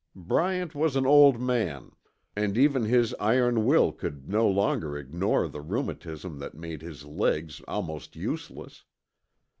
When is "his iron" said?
2.85-3.65